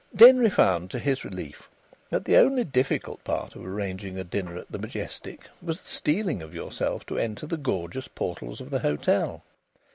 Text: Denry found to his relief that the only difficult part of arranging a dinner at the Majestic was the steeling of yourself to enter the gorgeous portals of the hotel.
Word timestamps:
Denry 0.15 0.49
found 0.49 0.89
to 0.89 0.97
his 0.97 1.23
relief 1.23 1.69
that 2.09 2.25
the 2.25 2.35
only 2.35 2.63
difficult 2.63 3.23
part 3.23 3.55
of 3.55 3.63
arranging 3.63 4.17
a 4.17 4.23
dinner 4.23 4.57
at 4.57 4.71
the 4.71 4.79
Majestic 4.79 5.43
was 5.61 5.79
the 5.79 5.89
steeling 5.89 6.41
of 6.41 6.55
yourself 6.55 7.05
to 7.05 7.19
enter 7.19 7.45
the 7.45 7.55
gorgeous 7.55 8.07
portals 8.07 8.59
of 8.59 8.71
the 8.71 8.79
hotel. 8.79 9.43